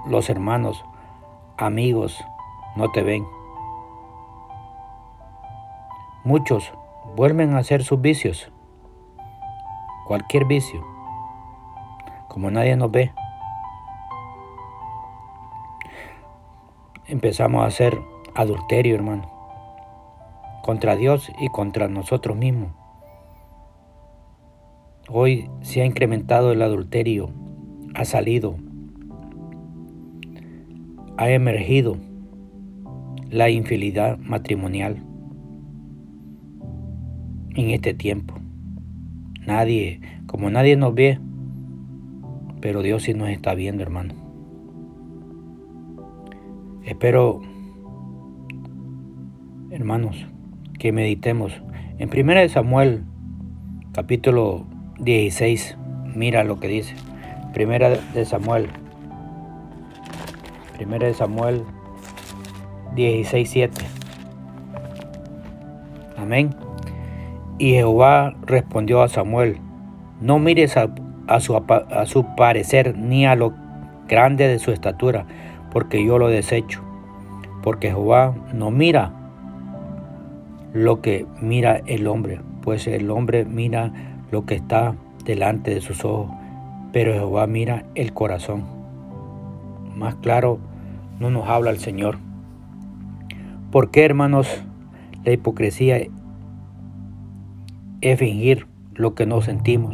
los 0.05 0.29
hermanos, 0.29 0.85
amigos, 1.57 2.23
no 2.75 2.91
te 2.91 3.01
ven. 3.01 3.25
Muchos 6.23 6.71
vuelven 7.15 7.53
a 7.53 7.57
hacer 7.57 7.83
sus 7.83 7.99
vicios, 7.99 8.51
cualquier 10.07 10.45
vicio, 10.45 10.85
como 12.29 12.51
nadie 12.51 12.77
nos 12.77 12.91
ve. 12.91 13.11
Empezamos 17.07 17.63
a 17.63 17.67
hacer 17.67 17.99
adulterio, 18.35 18.95
hermano, 18.95 19.27
contra 20.61 20.95
Dios 20.95 21.31
y 21.39 21.49
contra 21.49 21.87
nosotros 21.87 22.37
mismos. 22.37 22.82
Hoy 25.15 25.47
se 25.61 25.83
ha 25.83 25.85
incrementado 25.85 26.51
el 26.53 26.63
adulterio, 26.63 27.29
ha 27.93 28.03
salido, 28.03 28.55
ha 31.17 31.29
emergido 31.29 31.97
la 33.29 33.51
infidelidad 33.51 34.17
matrimonial 34.17 35.03
en 37.53 37.69
este 37.69 37.93
tiempo. 37.93 38.33
Nadie, 39.45 40.01
como 40.25 40.49
nadie 40.49 40.77
nos 40.77 40.95
ve, 40.95 41.19
pero 42.59 42.81
Dios 42.81 43.03
sí 43.03 43.13
nos 43.13 43.29
está 43.29 43.53
viendo, 43.53 43.83
hermano. 43.83 44.15
Espero, 46.85 47.39
hermanos, 49.69 50.25
que 50.79 50.91
meditemos 50.91 51.53
en 51.99 52.09
1 52.09 52.49
Samuel, 52.49 53.03
capítulo 53.91 54.72
16. 54.99 55.77
Mira 56.15 56.43
lo 56.43 56.59
que 56.59 56.67
dice. 56.67 56.95
Primera 57.53 57.89
de 57.89 58.25
Samuel. 58.25 58.69
Primera 60.77 61.07
de 61.07 61.13
Samuel 61.13 61.63
16, 62.95 63.49
7. 63.49 63.85
Amén. 66.17 66.55
Y 67.57 67.71
Jehová 67.71 68.33
respondió 68.45 69.01
a 69.01 69.07
Samuel, 69.07 69.57
no 70.19 70.39
mires 70.39 70.77
a, 70.77 70.89
su, 71.39 71.55
a 71.55 72.05
su 72.05 72.25
parecer 72.35 72.97
ni 72.97 73.25
a 73.25 73.35
lo 73.35 73.53
grande 74.07 74.47
de 74.47 74.59
su 74.59 74.71
estatura, 74.71 75.25
porque 75.71 76.03
yo 76.05 76.17
lo 76.17 76.27
desecho. 76.27 76.81
Porque 77.61 77.89
Jehová 77.89 78.35
no 78.53 78.71
mira 78.71 79.11
lo 80.73 81.01
que 81.01 81.25
mira 81.39 81.81
el 81.85 82.07
hombre, 82.07 82.41
pues 82.61 82.87
el 82.87 83.09
hombre 83.11 83.45
mira 83.45 84.12
lo 84.33 84.47
que 84.47 84.55
está 84.55 84.95
delante 85.25 85.75
de 85.75 85.79
sus 85.79 86.03
ojos, 86.03 86.31
pero 86.91 87.13
Jehová 87.13 87.45
mira 87.45 87.85
el 87.93 88.13
corazón. 88.13 88.65
Más 89.95 90.15
claro 90.15 90.57
no 91.19 91.29
nos 91.29 91.47
habla 91.47 91.69
el 91.69 91.77
Señor. 91.77 92.17
¿Por 93.71 93.91
qué, 93.91 94.03
hermanos, 94.03 94.63
la 95.23 95.33
hipocresía 95.33 95.99
es 98.01 98.19
fingir 98.19 98.65
lo 98.95 99.13
que 99.13 99.27
no 99.27 99.39
sentimos 99.41 99.93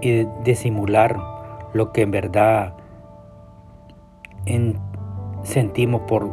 y 0.00 0.24
disimular 0.44 1.18
lo 1.72 1.90
que 1.90 2.02
en 2.02 2.12
verdad 2.12 2.74
sentimos 5.42 6.02
por 6.02 6.30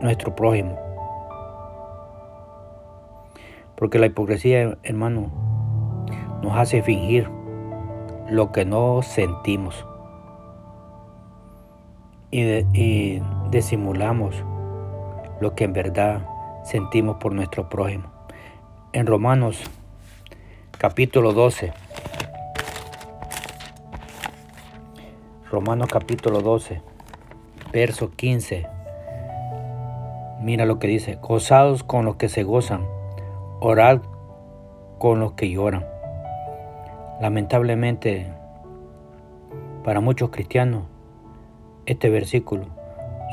nuestro 0.00 0.34
prójimo? 0.34 0.76
Porque 3.76 4.00
la 4.00 4.06
hipocresía, 4.06 4.76
hermano, 4.82 5.51
nos 6.42 6.56
hace 6.56 6.82
fingir 6.82 7.30
lo 8.28 8.50
que 8.50 8.64
no 8.64 9.00
sentimos 9.02 9.86
y, 12.30 12.42
y 12.42 13.22
disimulamos 13.50 14.34
lo 15.40 15.54
que 15.54 15.64
en 15.64 15.72
verdad 15.72 16.26
sentimos 16.64 17.16
por 17.18 17.32
nuestro 17.32 17.68
prójimo. 17.68 18.04
En 18.92 19.06
Romanos 19.06 19.60
capítulo 20.78 21.32
12, 21.32 21.72
Romanos 25.50 25.88
capítulo 25.92 26.40
12, 26.40 26.82
verso 27.72 28.10
15, 28.10 28.66
mira 30.40 30.64
lo 30.64 30.78
que 30.78 30.88
dice, 30.88 31.18
gozados 31.20 31.84
con 31.84 32.04
los 32.04 32.16
que 32.16 32.28
se 32.28 32.42
gozan, 32.42 32.86
orad 33.60 34.00
con 34.98 35.20
los 35.20 35.32
que 35.34 35.50
lloran. 35.50 35.91
Lamentablemente, 37.22 38.26
para 39.84 40.00
muchos 40.00 40.30
cristianos, 40.30 40.82
este 41.86 42.10
versículo 42.10 42.64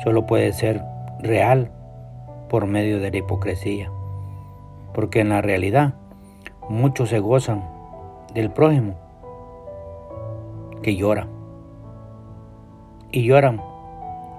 solo 0.04 0.26
puede 0.26 0.52
ser 0.52 0.80
real 1.18 1.72
por 2.48 2.66
medio 2.66 3.00
de 3.00 3.10
la 3.10 3.16
hipocresía, 3.16 3.90
porque 4.94 5.18
en 5.18 5.30
la 5.30 5.40
realidad 5.40 5.94
muchos 6.68 7.08
se 7.08 7.18
gozan 7.18 7.68
del 8.32 8.52
prójimo 8.52 8.94
que 10.84 10.94
llora. 10.94 11.26
Y 13.10 13.24
lloran 13.24 13.60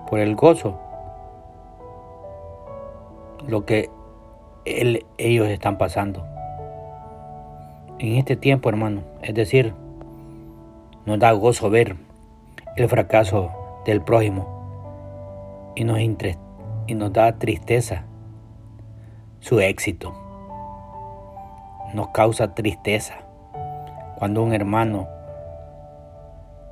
por 0.09 0.19
el 0.19 0.37
gozo, 0.37 0.79
lo 3.49 3.65
que 3.65 3.89
ellos 4.63 5.49
están 5.49 5.77
pasando 5.77 6.30
en 8.01 8.17
este 8.17 8.35
tiempo, 8.35 8.67
hermano. 8.67 9.03
Es 9.21 9.35
decir, 9.35 9.73
nos 11.05 11.19
da 11.19 11.31
gozo 11.33 11.69
ver 11.69 11.95
el 12.75 12.89
fracaso 12.89 13.51
del 13.85 14.01
prójimo 14.01 14.47
y 15.75 15.83
nos, 15.83 17.13
da 17.13 17.37
tristeza 17.37 18.03
su 19.39 19.59
éxito. 19.59 20.13
Nos 21.93 22.09
causa 22.09 22.55
tristeza 22.55 23.15
cuando 24.17 24.41
un 24.41 24.53
hermano, 24.53 25.07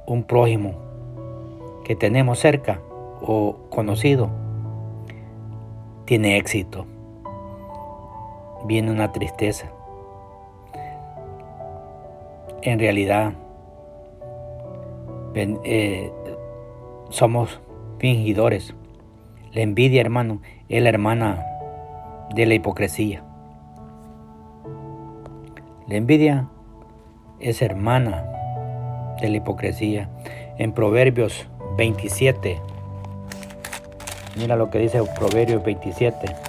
un 0.08 0.24
prójimo 0.24 0.74
que 1.84 1.96
tenemos 1.96 2.40
cerca 2.40 2.82
o 3.22 3.56
conocido, 3.70 4.30
tiene 6.06 6.38
éxito. 6.38 6.88
Viene 8.66 8.92
una 8.92 9.12
tristeza 9.12 9.72
en 12.62 12.80
realidad 12.80 13.34
eh, 15.36 16.12
somos 17.10 17.60
fingidores. 18.00 18.74
La 19.54 19.62
envidia, 19.62 20.02
hermano, 20.02 20.42
es 20.68 20.82
la 20.84 20.90
hermana 20.90 21.46
de 22.36 22.46
la 22.46 22.54
hipocresía. 22.54 23.24
La 25.88 25.96
envidia 25.96 26.48
es 27.40 27.62
hermana 27.62 28.26
de 29.22 29.30
la 29.30 29.38
hipocresía. 29.38 30.10
En 30.58 30.74
Proverbios 30.74 31.48
27, 31.78 32.60
mira 34.38 34.56
lo 34.56 34.70
que 34.70 34.80
dice 34.80 35.02
Proverbios 35.18 35.64
27. 35.64 36.49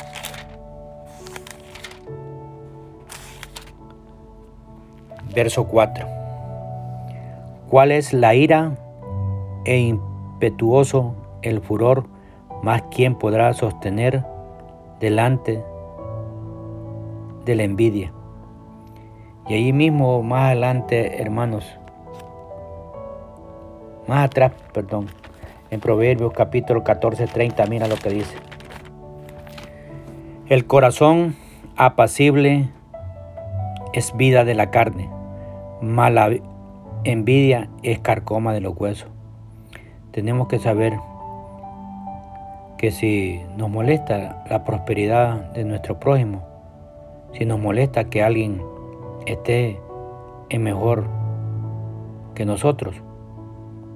Verso 5.35 5.65
4. 5.65 6.07
¿Cuál 7.69 7.93
es 7.93 8.13
la 8.13 8.35
ira 8.35 8.73
e 9.65 9.79
impetuoso 9.79 11.15
el 11.43 11.61
furor? 11.61 12.07
Más 12.63 12.83
quién 12.91 13.15
podrá 13.15 13.53
sostener 13.53 14.25
delante 14.99 15.63
de 17.45 17.55
la 17.55 17.63
envidia. 17.63 18.13
Y 19.49 19.55
ahí 19.55 19.73
mismo, 19.73 20.23
más 20.23 20.47
adelante, 20.47 21.21
hermanos, 21.23 21.65
más 24.07 24.25
atrás, 24.27 24.53
perdón, 24.73 25.07
En 25.71 25.79
Proverbios 25.79 26.33
capítulo 26.33 26.83
14, 26.83 27.29
30, 27.29 27.65
mira 27.67 27.87
lo 27.87 27.95
que 27.95 28.11
dice. 28.11 28.37
El 30.49 30.67
corazón 30.67 31.37
apacible 31.77 32.69
es 33.93 34.17
vida 34.17 34.45
de 34.45 34.55
la 34.55 34.71
carne, 34.71 35.09
mala 35.83 36.31
envidia 37.05 37.69
es 37.83 37.99
carcoma 38.01 38.53
de 38.53 38.61
los 38.61 38.79
huesos. 38.79 39.09
Tenemos 40.13 40.49
que 40.49 40.59
saber 40.59 40.99
que 42.77 42.91
si 42.91 43.41
nos 43.57 43.71
molesta 43.71 44.43
la 44.49 44.65
prosperidad 44.65 45.53
de 45.53 45.65
nuestro 45.65 46.01
prójimo, 46.01 46.43
si 47.33 47.45
nos 47.45 47.61
molesta 47.61 48.05
que 48.05 48.23
alguien 48.23 48.63
esté 49.27 49.79
en 50.49 50.63
mejor 50.63 51.05
que 52.35 52.45
nosotros, 52.45 52.95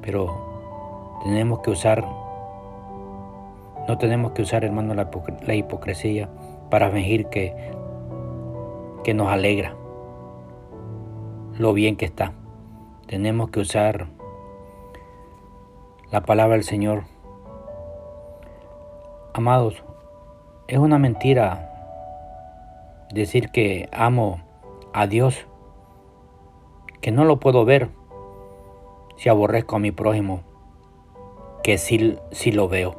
pero 0.03 1.19
tenemos 1.25 1.61
que 1.61 1.71
usar, 1.71 2.05
no 3.89 3.99
tenemos 3.99 4.33
que 4.33 4.43
usar, 4.43 4.65
hermano, 4.65 4.95
la, 4.95 5.11
la 5.47 5.55
hipocresía 5.55 6.29
para 6.71 6.91
fingir 6.91 7.27
que, 7.27 7.55
que 9.03 9.15
nos 9.15 9.29
alegra 9.29 9.75
lo 11.59 11.73
bien 11.73 11.97
que 11.97 12.05
está. 12.05 12.33
Tenemos 13.07 13.51
que 13.51 13.61
usar 13.61 14.07
la 16.11 16.23
palabra 16.23 16.55
del 16.55 16.65
Señor. 16.65 17.05
Amados, 19.33 19.83
es 20.69 20.79
una 20.79 20.99
mentira 20.99 21.71
decir 23.13 23.51
que 23.51 23.89
amo 23.93 24.41
a 24.93 25.07
Dios, 25.07 25.47
que 27.01 27.11
no 27.11 27.25
lo 27.25 27.39
puedo 27.41 27.65
ver 27.65 27.91
si 29.17 29.29
aborrezco 29.29 29.77
a 29.77 29.79
mi 29.79 29.93
prójimo, 29.93 30.43
que 31.63 31.79
sí, 31.79 32.19
sí 32.31 32.53
lo 32.53 32.69
veo. 32.69 32.97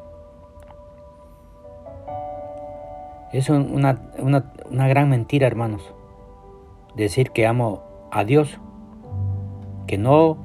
Es 3.31 3.49
una, 3.49 4.01
una, 4.17 4.87
gran 4.87 5.09
mentira, 5.09 5.45
hermanos. 5.45 5.93
Decir 6.95 7.31
que 7.31 7.45
amo 7.45 7.83
a 8.15 8.23
Dios, 8.23 8.61
que 9.87 9.97
no 9.97 10.37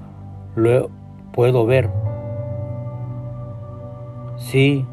lo 0.57 0.91
puedo 1.33 1.67
ver. 1.67 1.89
Sí, 4.39 4.85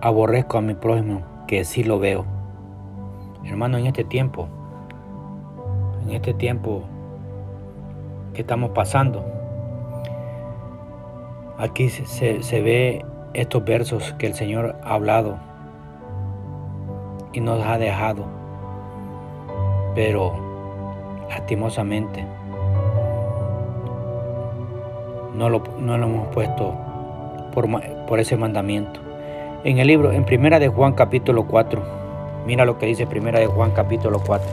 aborrezco 0.00 0.56
a 0.56 0.60
mi 0.60 0.74
prójimo, 0.74 1.22
que 1.48 1.64
sí 1.64 1.82
lo 1.82 1.98
veo. 1.98 2.24
Hermano, 3.44 3.78
en 3.78 3.86
este 3.86 4.04
tiempo, 4.04 4.46
en 6.04 6.12
este 6.12 6.32
tiempo 6.32 6.84
que 8.32 8.42
estamos 8.42 8.70
pasando, 8.70 9.24
aquí 11.58 11.88
se, 11.88 12.40
se 12.40 12.62
ve 12.62 13.04
estos 13.34 13.64
versos 13.64 14.14
que 14.16 14.28
el 14.28 14.34
Señor 14.34 14.76
ha 14.84 14.94
hablado 14.94 15.38
y 17.32 17.40
nos 17.40 17.66
ha 17.66 17.78
dejado. 17.78 18.26
Pero 19.96 20.47
lastimosamente 21.28 22.24
no 25.38 25.48
lo, 25.48 25.62
no 25.78 25.96
lo 25.96 26.06
hemos 26.06 26.28
puesto 26.28 26.74
por, 27.54 27.66
por, 28.06 28.18
ese 28.18 28.36
mandamiento. 28.36 29.00
En 29.62 29.78
el 29.78 29.86
libro, 29.86 30.10
en 30.12 30.24
Primera 30.24 30.58
de 30.58 30.68
Juan 30.68 30.94
capítulo 30.94 31.46
4, 31.46 31.82
mira 32.44 32.64
lo 32.64 32.76
que 32.78 32.86
dice 32.86 33.06
Primera 33.06 33.38
de 33.38 33.46
Juan 33.46 33.70
capítulo 33.70 34.20
4. 34.24 34.48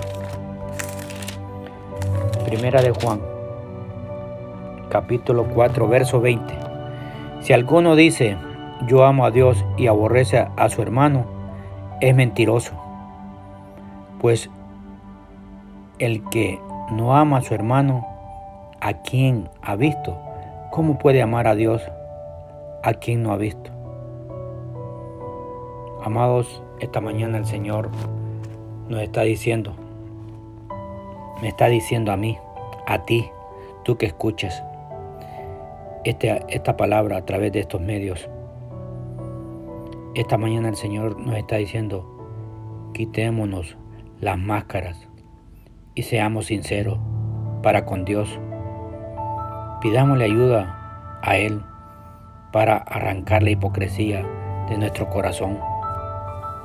Primera 2.45 2.81
de 2.81 2.91
Juan 2.91 3.19
capítulo 4.89 5.45
4, 5.53 5.87
verso 5.87 6.21
20. 6.21 6.53
Si 7.41 7.51
alguno 7.53 7.95
dice, 7.95 8.37
yo 8.87 9.05
amo 9.05 9.25
a 9.25 9.31
Dios 9.31 9.65
y 9.77 9.87
aborrece 9.87 10.47
a 10.55 10.69
su 10.69 10.81
hermano, 10.81 11.25
es 11.99 12.15
mentiroso. 12.15 12.73
Pues 14.21 14.49
el 15.97 16.23
que 16.29 16.59
no 16.91 17.15
ama 17.15 17.37
a 17.37 17.41
su 17.41 17.53
hermano, 17.53 18.05
a 18.79 18.93
quien 19.01 19.49
ha 19.61 19.75
visto, 19.75 20.17
¿cómo 20.71 20.97
puede 20.97 21.21
amar 21.21 21.47
a 21.47 21.55
Dios 21.55 21.81
a 22.83 22.93
quien 22.93 23.23
no 23.23 23.31
ha 23.31 23.37
visto? 23.37 23.71
Amados, 26.03 26.61
esta 26.79 27.01
mañana 27.01 27.37
el 27.37 27.45
Señor 27.45 27.89
nos 28.87 29.01
está 29.01 29.21
diciendo, 29.21 29.73
me 31.41 31.47
está 31.47 31.67
diciendo 31.67 32.11
a 32.11 32.17
mí, 32.17 32.37
a 32.85 33.03
ti, 33.05 33.29
tú 33.83 33.97
que 33.97 34.05
escuches 34.05 34.61
este, 36.03 36.43
esta 36.49 36.77
palabra 36.77 37.17
a 37.17 37.25
través 37.25 37.51
de 37.51 37.61
estos 37.61 37.81
medios. 37.81 38.29
Esta 40.13 40.37
mañana 40.37 40.69
el 40.69 40.75
Señor 40.75 41.19
nos 41.19 41.35
está 41.35 41.57
diciendo, 41.57 42.91
quitémonos 42.93 43.75
las 44.21 44.37
máscaras 44.37 45.04
y 45.95 46.03
seamos 46.03 46.47
sinceros 46.47 46.99
para 47.63 47.85
con 47.85 48.05
Dios. 48.05 48.39
Pidámosle 49.81 50.25
ayuda 50.25 51.19
a 51.23 51.37
Él 51.37 51.63
para 52.51 52.77
arrancar 52.77 53.41
la 53.41 53.51
hipocresía 53.51 54.25
de 54.69 54.77
nuestro 54.77 55.09
corazón. 55.09 55.57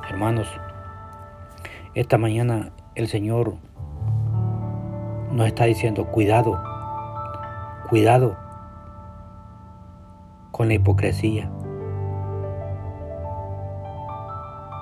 Hermanos, 0.09 0.47
esta 1.93 2.17
mañana 2.17 2.71
el 2.95 3.07
Señor 3.07 3.55
nos 5.31 5.47
está 5.47 5.65
diciendo, 5.65 6.05
cuidado, 6.07 6.61
cuidado 7.89 8.37
con 10.51 10.67
la 10.67 10.73
hipocresía. 10.73 11.49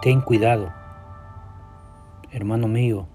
Ten 0.02 0.22
cuidado, 0.22 0.70
hermano 2.32 2.68
mío, 2.68 3.08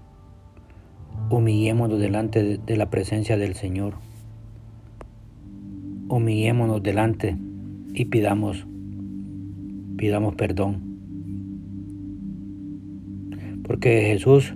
humillémonos 1.29 1.99
delante 1.99 2.57
de 2.57 2.77
la 2.77 2.89
presencia 2.89 3.37
del 3.37 3.55
Señor. 3.55 3.95
Humillémonos 6.07 6.83
delante 6.83 7.35
y 7.93 8.05
pidamos, 8.05 8.67
pidamos 9.97 10.35
perdón. 10.35 10.81
Porque 13.63 14.01
Jesús, 14.01 14.53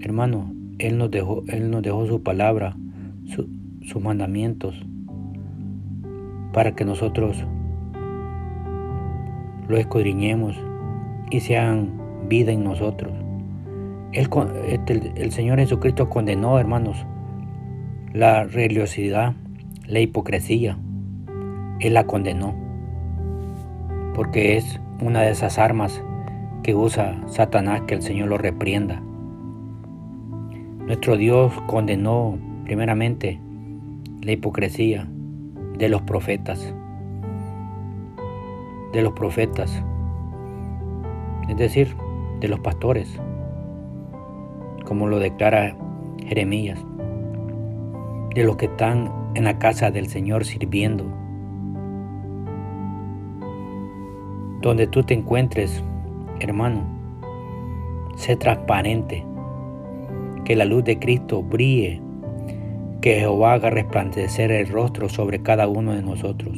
hermano, 0.00 0.52
Él 0.78 0.98
nos 0.98 1.10
dejó, 1.10 1.44
Él 1.46 1.70
nos 1.70 1.82
dejó 1.82 2.06
su 2.06 2.22
palabra, 2.22 2.76
sus 3.26 4.02
mandamientos, 4.02 4.74
para 6.52 6.74
que 6.74 6.84
nosotros 6.84 7.44
lo 9.68 9.76
escudriñemos 9.76 10.56
y 11.30 11.40
sean 11.40 11.92
vida 12.28 12.50
en 12.50 12.64
nosotros. 12.64 13.27
Este, 14.12 15.12
el, 15.16 15.32
Señor 15.32 15.58
Jesucristo 15.58 16.08
condenó, 16.08 16.58
hermanos, 16.58 17.06
la 18.12 18.44
religiosidad, 18.44 19.34
la 19.86 20.00
hipocresía. 20.00 20.78
Él 21.80 21.94
la 21.94 22.04
condenó. 22.04 22.54
Porque 24.14 24.56
es 24.56 24.80
una 25.00 25.22
de 25.22 25.30
esas 25.30 25.58
armas 25.58 26.02
que 26.62 26.74
usa 26.74 27.20
Satanás, 27.26 27.82
que 27.86 27.94
el 27.94 28.02
Señor 28.02 28.28
lo 28.28 28.38
reprienda. 28.38 29.00
Nuestro 30.86 31.16
Dios 31.16 31.52
condenó 31.66 32.38
primeramente 32.64 33.40
la 34.22 34.32
hipocresía 34.32 35.06
de 35.78 35.88
los 35.88 36.02
profetas. 36.02 36.74
De 38.92 39.02
los 39.02 39.12
profetas 39.12 39.82
es 41.48 41.56
decir, 41.56 41.96
de 42.40 42.48
los 42.48 42.60
pastores, 42.60 43.08
como 44.88 45.06
lo 45.06 45.18
declara 45.18 45.76
Jeremías, 46.26 46.82
de 48.34 48.42
los 48.42 48.56
que 48.56 48.66
están 48.66 49.12
en 49.34 49.44
la 49.44 49.58
casa 49.58 49.90
del 49.90 50.08
Señor 50.08 50.46
sirviendo. 50.46 51.04
Donde 54.62 54.86
tú 54.86 55.02
te 55.02 55.12
encuentres, 55.12 55.84
hermano, 56.40 56.82
sé 58.16 58.34
transparente, 58.36 59.24
que 60.44 60.56
la 60.56 60.64
luz 60.64 60.84
de 60.84 60.98
Cristo 60.98 61.42
brille, 61.42 62.00
que 63.02 63.20
Jehová 63.20 63.52
haga 63.52 63.70
resplandecer 63.70 64.50
el 64.50 64.68
rostro 64.68 65.08
sobre 65.08 65.42
cada 65.42 65.68
uno 65.68 65.92
de 65.92 66.02
nosotros. 66.02 66.56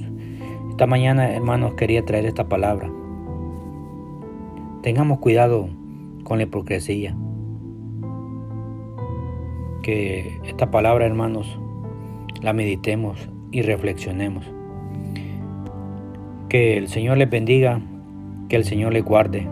Esta 0.70 0.86
mañana, 0.86 1.34
hermanos, 1.34 1.74
quería 1.74 2.04
traer 2.04 2.26
esta 2.26 2.48
palabra 2.48 2.88
Tengamos 4.82 5.18
cuidado 5.18 5.68
con 6.24 6.38
la 6.38 6.44
hipocresía. 6.44 7.14
Esta 9.90 10.70
palabra, 10.70 11.04
hermanos, 11.04 11.58
la 12.42 12.52
meditemos 12.52 13.28
y 13.50 13.62
reflexionemos. 13.62 14.44
Que 16.48 16.76
el 16.76 16.88
Señor 16.88 17.18
les 17.18 17.28
bendiga, 17.28 17.80
que 18.48 18.56
el 18.56 18.64
Señor 18.64 18.92
les 18.92 19.04
guarde, 19.04 19.48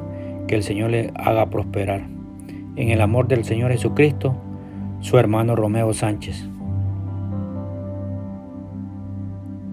que 0.47 0.55
el 0.55 0.63
Señor 0.63 0.91
les 0.91 1.11
haga 1.15 1.47
prosperar. 1.47 2.03
En 2.77 2.91
el 2.91 3.01
amor 3.01 3.27
del 3.27 3.45
Señor 3.45 3.73
Jesucristo, 3.73 4.37
su 5.01 5.19
hermano 5.19 5.57
Romeo 5.57 5.93
Sánchez. 5.93 6.49